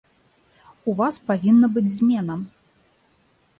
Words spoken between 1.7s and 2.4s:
быць змена!